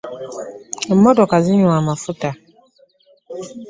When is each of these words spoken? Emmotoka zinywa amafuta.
Emmotoka 0.91 1.35
zinywa 1.45 1.73
amafuta. 1.81 2.29